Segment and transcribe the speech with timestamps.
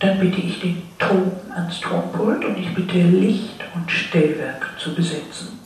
[0.00, 5.58] Dann bitte ich den Ton ans Tonpult und ich bitte Licht und Stellwerk zu besetzen.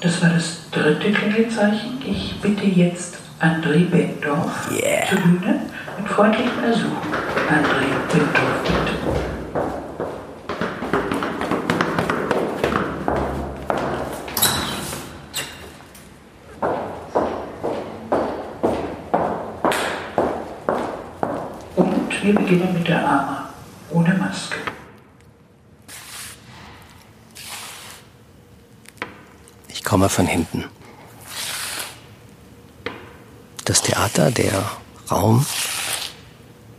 [0.00, 2.02] Das war das dritte Klingelzeichen.
[2.04, 5.06] Ich bitte jetzt André Bendorf Yeah.
[5.08, 5.60] zur Bühne
[5.98, 7.12] mit freundlichem Ersuchen.
[7.48, 8.92] André Bendorf, bitte.
[21.74, 23.48] Und wir beginnen mit der Ama
[23.90, 24.56] ohne Maske.
[29.68, 30.64] Ich komme von hinten.
[33.64, 34.70] Das Theater, der
[35.10, 35.44] Raum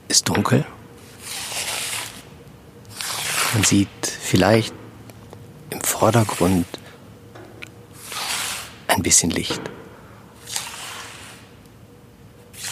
[0.07, 0.66] ist dunkel.
[3.53, 4.73] Man sieht vielleicht
[5.69, 6.66] im Vordergrund
[8.88, 9.61] ein bisschen Licht.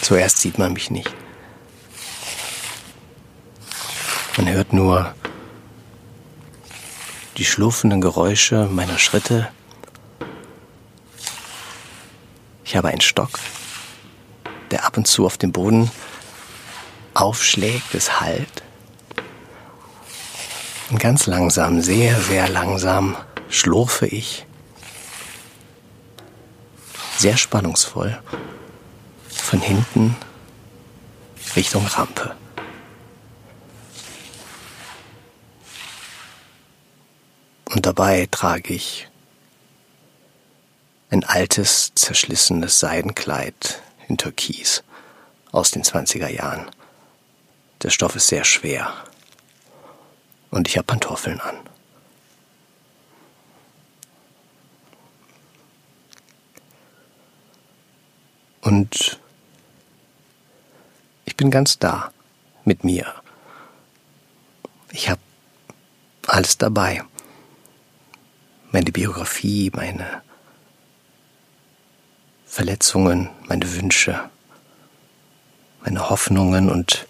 [0.00, 1.14] Zuerst sieht man mich nicht.
[4.36, 5.14] Man hört nur
[7.36, 9.48] die schlurfenden Geräusche meiner Schritte
[12.72, 13.38] Ich habe einen Stock,
[14.70, 15.90] der ab und zu auf dem Boden
[17.12, 18.62] aufschlägt, es hallt.
[20.88, 23.14] Und ganz langsam, sehr, sehr langsam
[23.50, 24.46] schlurfe ich,
[27.18, 28.18] sehr spannungsvoll,
[29.28, 30.16] von hinten
[31.54, 32.34] Richtung Rampe.
[37.74, 39.08] Und dabei trage ich
[41.08, 44.84] ein altes, zerschlissenes Seidenkleid in Türkis
[45.52, 46.70] aus den 20er Jahren.
[47.82, 48.92] Der Stoff ist sehr schwer.
[50.50, 51.56] Und ich habe Pantoffeln an.
[58.60, 59.18] Und
[61.24, 62.12] ich bin ganz da
[62.64, 63.14] mit mir.
[64.90, 65.20] Ich habe
[66.26, 67.02] alles dabei.
[68.72, 70.22] Meine Biografie, meine
[72.46, 74.30] Verletzungen, meine Wünsche,
[75.82, 77.06] meine Hoffnungen und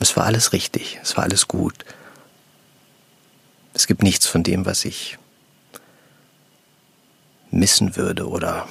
[0.00, 1.84] es war alles richtig, es war alles gut.
[3.74, 5.18] Es gibt nichts von dem, was ich
[7.52, 8.68] missen würde oder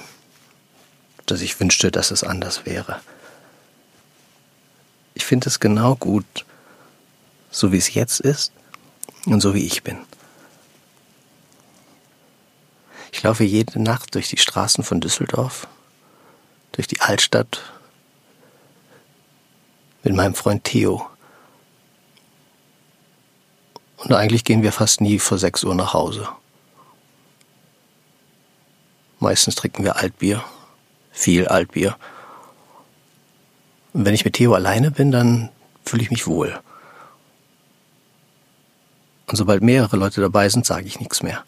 [1.24, 3.00] dass ich wünschte, dass es anders wäre.
[5.14, 6.44] Ich finde es genau gut,
[7.50, 8.52] so wie es jetzt ist
[9.24, 9.96] und so wie ich bin.
[13.16, 15.66] Ich laufe jede Nacht durch die Straßen von Düsseldorf,
[16.72, 17.62] durch die Altstadt
[20.02, 21.06] mit meinem Freund Theo.
[23.96, 26.28] Und eigentlich gehen wir fast nie vor 6 Uhr nach Hause.
[29.18, 30.44] Meistens trinken wir Altbier,
[31.10, 31.96] viel Altbier.
[33.94, 35.48] Und wenn ich mit Theo alleine bin, dann
[35.86, 36.60] fühle ich mich wohl.
[39.26, 41.46] Und sobald mehrere Leute dabei sind, sage ich nichts mehr.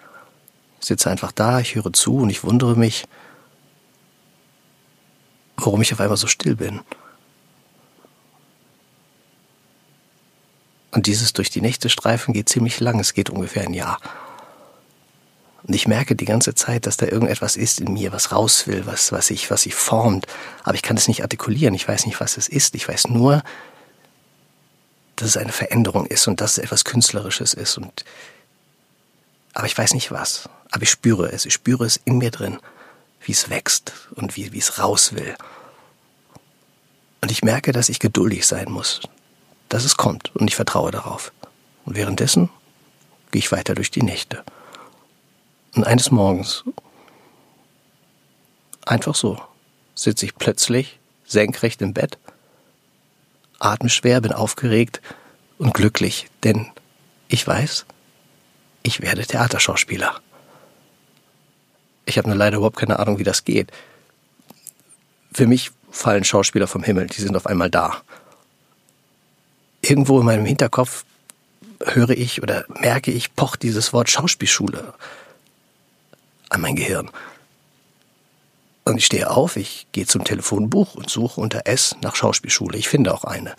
[0.81, 3.05] Ich sitze einfach da, ich höre zu und ich wundere mich,
[5.56, 6.81] warum ich auf einmal so still bin.
[10.91, 14.00] Und dieses durch die Nächte streifen geht ziemlich lang, es geht ungefähr ein Jahr.
[15.65, 18.87] Und ich merke die ganze Zeit, dass da irgendetwas ist in mir, was raus will,
[18.87, 20.27] was, was sich, was sich formt.
[20.62, 21.75] Aber ich kann es nicht artikulieren.
[21.75, 22.75] Ich weiß nicht, was es ist.
[22.75, 23.43] Ich weiß nur,
[25.17, 27.77] dass es eine Veränderung ist und dass es etwas Künstlerisches ist.
[27.77, 28.05] Und,
[29.59, 30.49] aber ich weiß nicht was.
[30.71, 31.45] Aber ich spüre es.
[31.45, 32.61] Ich spüre es in mir drin,
[33.23, 35.35] wie es wächst und wie, wie es raus will.
[37.21, 39.01] Und ich merke, dass ich geduldig sein muss,
[39.69, 41.33] dass es kommt und ich vertraue darauf.
[41.85, 42.51] Und währenddessen
[43.33, 44.45] gehe ich weiter durch die Nächte.
[45.75, 46.63] Und eines Morgens,
[48.87, 49.43] einfach so,
[49.97, 52.17] sitze ich plötzlich senkrecht im Bett,
[53.59, 55.03] atme schwer, bin aufgeregt
[55.59, 56.71] und glücklich, denn
[57.27, 57.87] ich weiß,
[58.83, 60.21] ich werde Theaterschauspieler.
[62.06, 63.70] Ich habe nur leider überhaupt keine Ahnung, wie das geht.
[65.32, 68.03] Für mich fallen Schauspieler vom Himmel, die sind auf einmal da.
[69.82, 71.05] Irgendwo in meinem Hinterkopf
[71.85, 74.94] höre ich oder merke ich, pocht dieses Wort Schauspielschule
[76.49, 77.11] an mein Gehirn.
[78.85, 82.79] Und ich stehe auf, ich gehe zum Telefonbuch und suche unter S nach Schauspielschule.
[82.79, 83.55] Ich finde auch eine.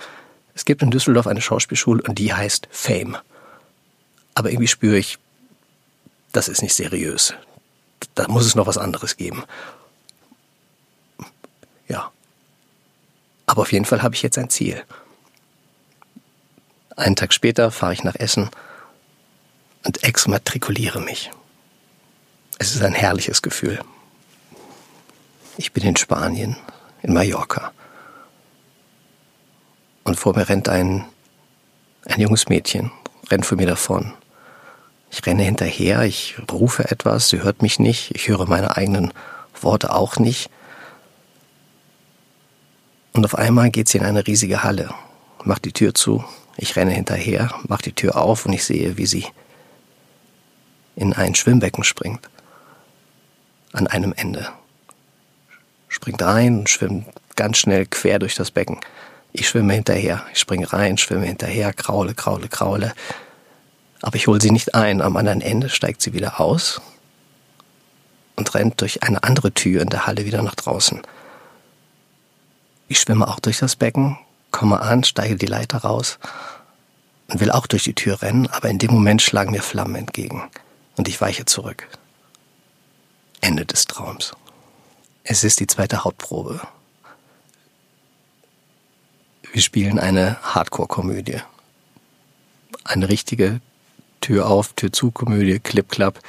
[0.55, 3.17] Es gibt in Düsseldorf eine Schauspielschule und die heißt Fame.
[4.39, 5.17] Aber irgendwie spüre ich,
[6.31, 7.33] das ist nicht seriös.
[8.15, 9.43] Da muss es noch was anderes geben.
[11.89, 12.09] Ja.
[13.47, 14.81] Aber auf jeden Fall habe ich jetzt ein Ziel.
[16.95, 18.49] Einen Tag später fahre ich nach Essen
[19.83, 21.31] und exmatrikuliere mich.
[22.59, 23.81] Es ist ein herrliches Gefühl.
[25.57, 26.55] Ich bin in Spanien,
[27.01, 27.73] in Mallorca.
[30.05, 31.03] Und vor mir rennt ein,
[32.05, 32.89] ein junges Mädchen,
[33.29, 34.13] rennt vor mir davon.
[35.11, 39.13] Ich renne hinterher, ich rufe etwas, sie hört mich nicht, ich höre meine eigenen
[39.59, 40.49] Worte auch nicht.
[43.13, 44.93] Und auf einmal geht sie in eine riesige Halle,
[45.43, 46.23] macht die Tür zu,
[46.57, 49.25] ich renne hinterher, mache die Tür auf und ich sehe, wie sie
[50.95, 52.29] in ein Schwimmbecken springt.
[53.71, 54.49] An einem Ende.
[55.87, 58.79] Springt rein und schwimmt ganz schnell quer durch das Becken.
[59.31, 62.93] Ich schwimme hinterher, ich springe rein, schwimme hinterher, kraule, kraule, kraule.
[64.01, 65.01] Aber ich hole sie nicht ein.
[65.01, 66.81] Am anderen Ende steigt sie wieder aus
[68.35, 71.01] und rennt durch eine andere Tür in der Halle wieder nach draußen.
[72.87, 74.17] Ich schwimme auch durch das Becken,
[74.51, 76.17] komme an, steige die Leiter raus
[77.27, 80.49] und will auch durch die Tür rennen, aber in dem Moment schlagen mir Flammen entgegen
[80.95, 81.87] und ich weiche zurück.
[83.41, 84.33] Ende des Traums.
[85.23, 86.61] Es ist die zweite Hauptprobe.
[89.51, 91.41] Wir spielen eine Hardcore-Komödie.
[92.83, 93.61] Eine richtige
[94.21, 96.19] Tür auf, Tür zu Komödie, Clip Clap.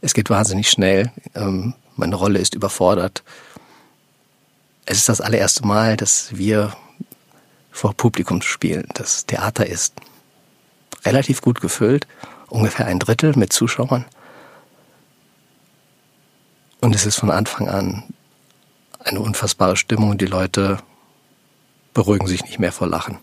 [0.00, 1.12] Es geht wahnsinnig schnell.
[1.34, 3.22] Ähm, meine Rolle ist überfordert.
[4.84, 6.76] Es ist das allererste Mal, dass wir
[7.72, 8.88] vor Publikum spielen.
[8.94, 9.94] Das Theater ist
[11.04, 12.06] relativ gut gefüllt,
[12.48, 14.04] ungefähr ein Drittel mit Zuschauern.
[16.80, 18.04] Und es ist von Anfang an
[19.00, 20.18] eine unfassbare Stimmung.
[20.18, 20.78] Die Leute
[21.94, 23.18] beruhigen sich nicht mehr vor Lachen.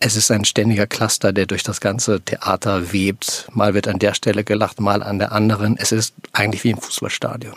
[0.00, 3.48] Es ist ein ständiger Cluster, der durch das ganze Theater webt.
[3.52, 5.76] Mal wird an der Stelle gelacht, mal an der anderen.
[5.78, 7.54] Es ist eigentlich wie im Fußballstadion.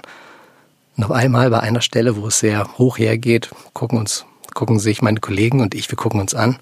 [0.95, 5.19] Noch einmal bei einer Stelle, wo es sehr hoch hergeht, gucken uns, gucken sich meine
[5.19, 6.57] Kollegen und ich, wir gucken uns an.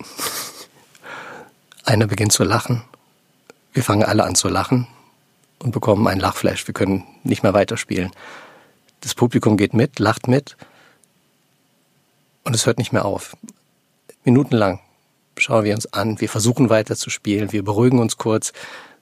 [1.84, 2.82] Einer beginnt zu lachen.
[3.72, 4.88] Wir fangen alle an zu lachen
[5.58, 6.66] und bekommen einen Lachflash.
[6.66, 8.10] Wir können nicht mehr weiterspielen.
[9.00, 10.56] Das Publikum geht mit, lacht mit
[12.44, 13.36] und es hört nicht mehr auf
[14.24, 14.80] minutenlang
[15.40, 18.52] schauen wir uns an, wir versuchen weiter zu spielen, wir beruhigen uns kurz,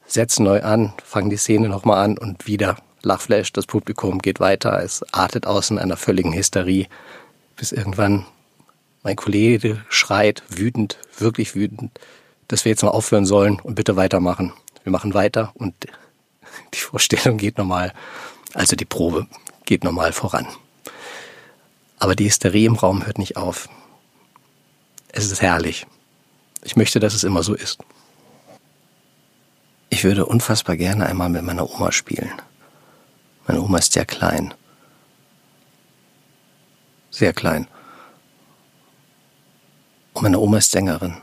[0.07, 4.83] setzen neu an, fangen die Szene nochmal an und wieder Lachflash, das Publikum geht weiter,
[4.83, 6.89] es artet aus in einer völligen Hysterie,
[7.57, 8.27] bis irgendwann
[9.03, 11.99] mein Kollege schreit, wütend, wirklich wütend,
[12.49, 14.53] dass wir jetzt mal aufhören sollen und bitte weitermachen.
[14.83, 15.75] Wir machen weiter und
[16.75, 17.93] die Vorstellung geht normal,
[18.55, 19.27] also die Probe
[19.65, 20.47] geht normal voran.
[21.99, 23.69] Aber die Hysterie im Raum hört nicht auf.
[25.17, 25.87] Es ist herrlich.
[26.63, 27.79] Ich möchte, dass es immer so ist.
[29.89, 32.31] Ich würde unfassbar gerne einmal mit meiner Oma spielen.
[33.47, 34.53] Meine Oma ist sehr klein.
[37.11, 37.67] Sehr klein.
[40.13, 41.17] Und meine Oma ist Sängerin.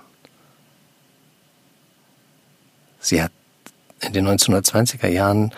[2.99, 3.31] Sie hat
[4.01, 5.53] in den 1920er Jahren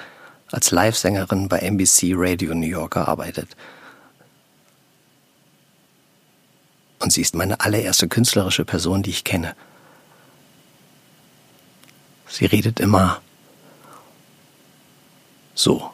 [0.51, 3.55] als Live-Sängerin bei NBC Radio New York gearbeitet.
[6.99, 9.55] Und sie ist meine allererste künstlerische Person, die ich kenne.
[12.27, 13.21] Sie redet immer
[15.53, 15.91] so.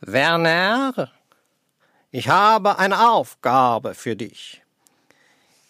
[0.00, 1.10] Werner,
[2.10, 4.62] ich habe eine Aufgabe für dich.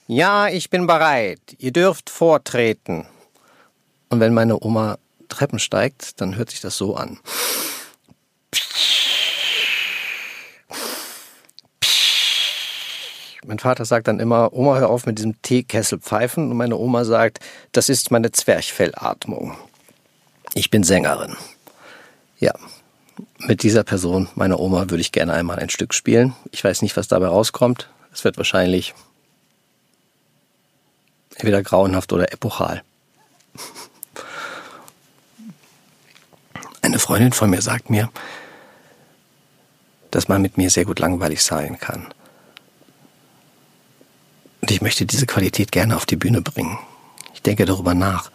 [0.06, 1.40] Ja, ich bin bereit.
[1.58, 3.06] Ihr dürft vortreten.
[4.08, 7.18] Und wenn meine Oma Treppen steigt, dann hört sich das so an.
[13.52, 16.50] Mein Vater sagt dann immer, Oma, hör auf mit diesem Teekessel pfeifen.
[16.50, 17.38] Und meine Oma sagt,
[17.72, 19.54] das ist meine Zwerchfellatmung.
[20.54, 21.36] Ich bin Sängerin.
[22.38, 22.54] Ja,
[23.40, 26.34] mit dieser Person, meiner Oma, würde ich gerne einmal ein Stück spielen.
[26.50, 27.90] Ich weiß nicht, was dabei rauskommt.
[28.10, 28.94] Es wird wahrscheinlich
[31.34, 32.82] entweder grauenhaft oder epochal.
[36.80, 38.10] Eine Freundin von mir sagt mir,
[40.10, 42.14] dass man mit mir sehr gut langweilig sein kann.
[44.62, 46.78] Und ich möchte diese Qualität gerne auf die Bühne bringen.
[47.34, 48.30] Ich denke darüber nach.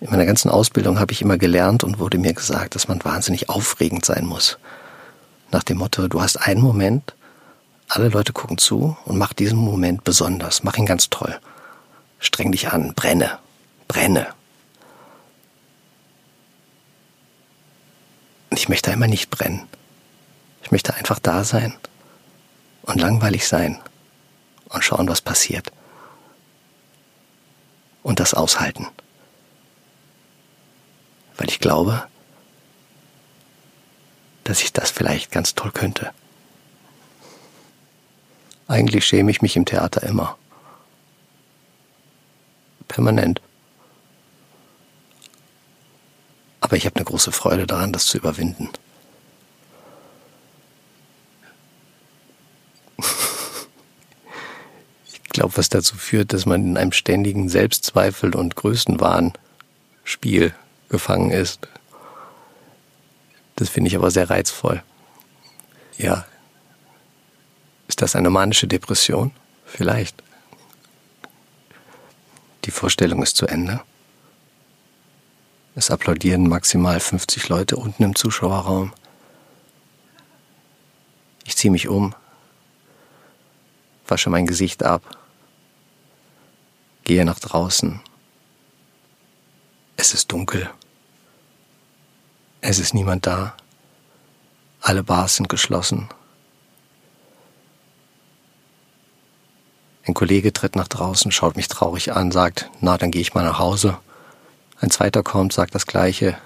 [0.00, 3.48] In meiner ganzen Ausbildung habe ich immer gelernt und wurde mir gesagt, dass man wahnsinnig
[3.48, 4.58] aufregend sein muss.
[5.52, 7.14] Nach dem Motto, du hast einen Moment,
[7.86, 11.38] alle Leute gucken zu und mach diesen Moment besonders, mach ihn ganz toll.
[12.18, 13.38] Streng dich an, brenne,
[13.86, 14.26] brenne.
[18.50, 19.62] Und ich möchte einmal nicht brennen.
[20.62, 21.74] Ich möchte einfach da sein
[22.82, 23.78] und langweilig sein
[24.70, 25.70] und schauen, was passiert.
[28.02, 28.86] Und das aushalten.
[31.36, 32.06] Weil ich glaube,
[34.44, 36.12] dass ich das vielleicht ganz toll könnte.
[38.68, 40.38] Eigentlich schäme ich mich im Theater immer.
[42.88, 43.40] Permanent.
[46.60, 48.70] Aber ich habe eine große Freude daran, das zu überwinden.
[55.30, 60.54] Glaube, was dazu führt, dass man in einem ständigen Selbstzweifel und Größenwahn-Spiel
[60.88, 61.68] gefangen ist.
[63.56, 64.82] Das finde ich aber sehr reizvoll.
[65.98, 66.26] Ja.
[67.88, 69.32] Ist das eine manische Depression?
[69.64, 70.22] Vielleicht.
[72.64, 73.80] Die Vorstellung ist zu Ende.
[75.74, 78.92] Es applaudieren maximal 50 Leute unten im Zuschauerraum.
[81.44, 82.14] Ich ziehe mich um,
[84.10, 85.02] wasche mein Gesicht ab,
[87.04, 88.00] gehe nach draußen.
[89.96, 90.70] Es ist dunkel.
[92.60, 93.54] Es ist niemand da.
[94.80, 96.08] Alle Bars sind geschlossen.
[100.06, 103.44] Ein Kollege tritt nach draußen, schaut mich traurig an, sagt, na, dann gehe ich mal
[103.44, 103.98] nach Hause.
[104.80, 106.38] Ein zweiter kommt, sagt das gleiche.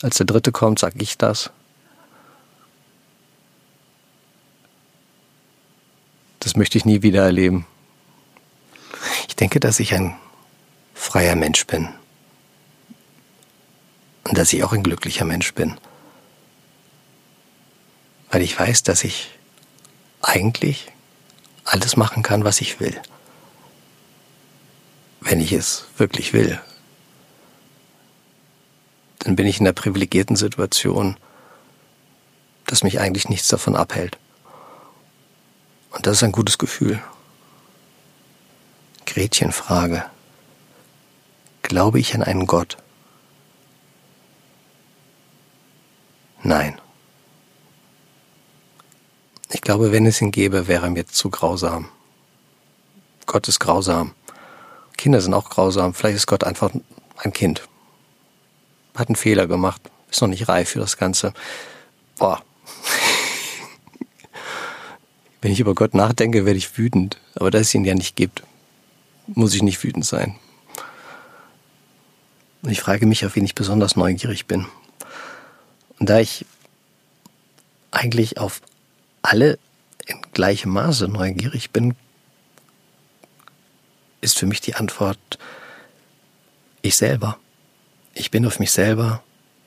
[0.00, 1.50] Als der dritte kommt, sag ich das.
[6.42, 7.66] Das möchte ich nie wieder erleben.
[9.28, 10.16] Ich denke, dass ich ein
[10.92, 11.88] freier Mensch bin.
[14.24, 15.78] Und dass ich auch ein glücklicher Mensch bin.
[18.32, 19.30] Weil ich weiß, dass ich
[20.20, 20.90] eigentlich
[21.64, 23.00] alles machen kann, was ich will.
[25.20, 26.60] Wenn ich es wirklich will.
[29.20, 31.16] Dann bin ich in der privilegierten Situation,
[32.66, 34.18] dass mich eigentlich nichts davon abhält.
[35.92, 37.02] Und das ist ein gutes Gefühl.
[39.06, 40.04] Gretchenfrage.
[41.62, 42.76] Glaube ich an einen Gott?
[46.42, 46.80] Nein.
[49.52, 51.88] Ich glaube, wenn es ihn gäbe, wäre er mir zu grausam.
[53.26, 54.14] Gott ist grausam.
[54.96, 55.94] Kinder sind auch grausam.
[55.94, 56.70] Vielleicht ist Gott einfach
[57.18, 57.62] ein Kind.
[58.96, 59.82] Hat einen Fehler gemacht.
[60.10, 61.32] Ist noch nicht reif für das Ganze.
[62.18, 62.42] Boah.
[65.42, 67.18] Wenn ich über Gott nachdenke, werde ich wütend.
[67.34, 68.44] Aber da es ihn ja nicht gibt,
[69.26, 70.36] muss ich nicht wütend sein.
[72.62, 74.66] Und ich frage mich, auf wen ich besonders neugierig bin.
[75.98, 76.46] Und da ich
[77.90, 78.60] eigentlich auf
[79.20, 79.58] alle
[80.06, 81.96] in gleichem Maße neugierig bin,
[84.20, 85.18] ist für mich die Antwort
[86.82, 87.36] ich selber.
[88.14, 89.24] Ich bin auf mich selber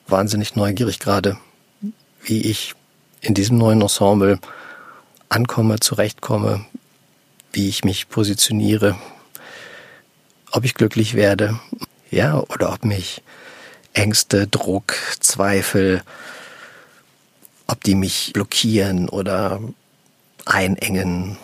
[0.07, 1.37] wahnsinnig neugierig gerade,
[2.21, 2.75] wie ich
[3.19, 4.39] in diesem neuen Ensemble
[5.35, 6.65] ankomme, zurechtkomme,
[7.51, 8.97] wie ich mich positioniere,
[10.51, 11.59] ob ich glücklich werde,
[12.09, 13.21] ja, oder ob mich
[13.93, 16.03] Ängste, Druck, Zweifel,
[17.67, 19.59] ob die mich blockieren oder
[20.45, 21.37] einengen.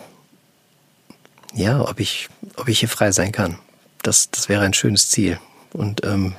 [1.52, 3.58] Ja, ob ich, ob ich hier frei sein kann.
[4.02, 5.38] Das, das wäre ein schönes Ziel.
[5.74, 6.34] Und ähm,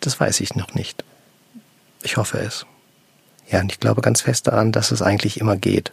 [0.00, 1.04] das weiß ich noch nicht.
[2.02, 2.64] Ich hoffe es.
[3.50, 5.92] Ja, und ich glaube ganz fest daran, dass es eigentlich immer geht.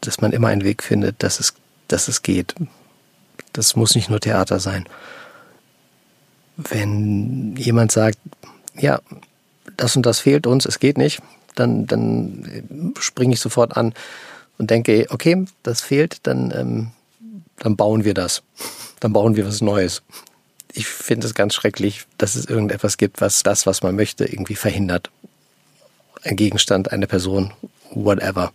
[0.00, 1.54] Dass man immer einen Weg findet, dass es,
[1.88, 2.54] dass es geht.
[3.52, 4.88] Das muss nicht nur Theater sein.
[6.56, 8.18] Wenn jemand sagt,
[8.76, 9.00] ja,
[9.76, 11.22] das und das fehlt uns, es geht nicht,
[11.54, 13.94] dann, dann springe ich sofort an
[14.58, 16.90] und denke, okay, das fehlt, dann, ähm,
[17.58, 18.42] dann bauen wir das.
[19.00, 20.02] Dann bauen wir was Neues.
[20.72, 24.54] Ich finde es ganz schrecklich, dass es irgendetwas gibt, was das, was man möchte, irgendwie
[24.54, 25.10] verhindert.
[26.22, 27.52] Ein Gegenstand, eine Person,
[27.90, 28.52] whatever.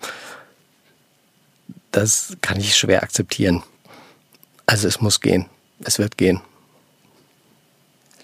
[1.96, 3.64] Das kann ich schwer akzeptieren.
[4.66, 5.46] Also es muss gehen.
[5.80, 6.42] Es wird gehen.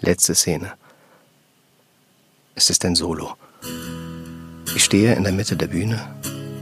[0.02, 0.74] Letzte Szene.
[2.54, 3.34] Es ist ein Solo.
[4.76, 6.06] Ich stehe in der Mitte der Bühne.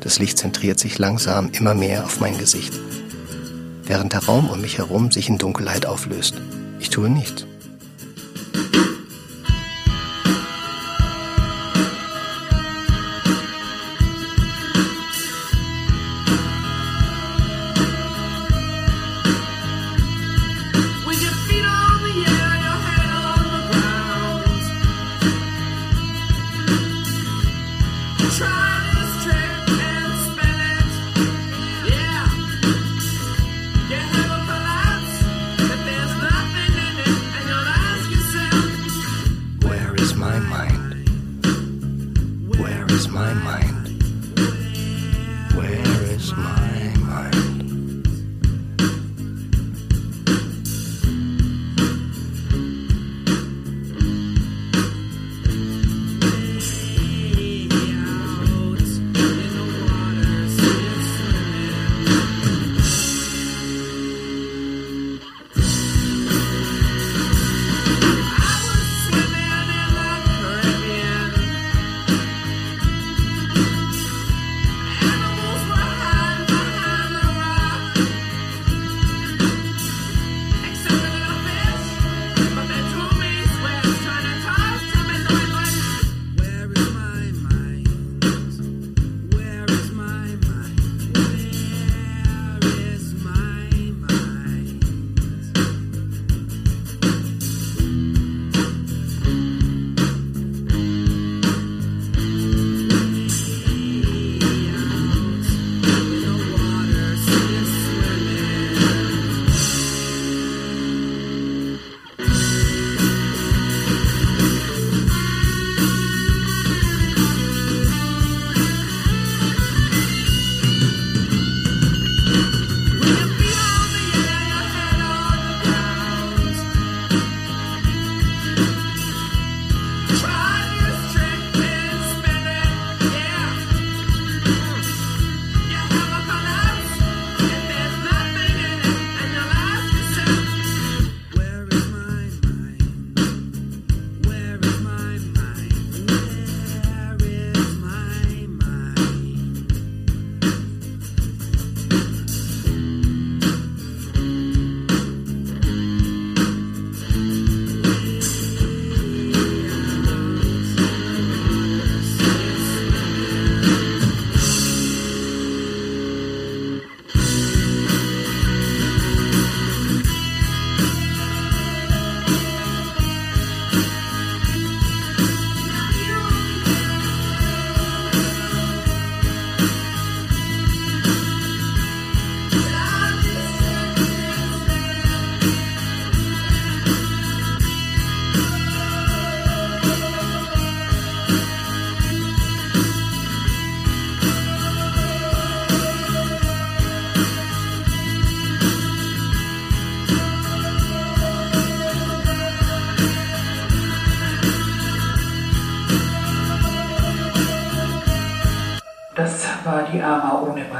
[0.01, 2.79] Das Licht zentriert sich langsam immer mehr auf mein Gesicht,
[3.85, 6.35] während der Raum um mich herum sich in Dunkelheit auflöst.
[6.79, 7.47] Ich tue nichts.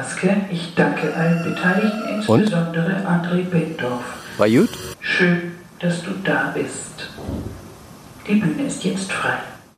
[0.10, 0.36] Maske.
[0.52, 4.04] Ich danke allen Beteiligten, insbesondere André Bendorf.
[4.38, 4.70] War gut?
[5.00, 7.12] Schön, dass du da bist.
[8.28, 9.38] Die Bühne ist jetzt frei.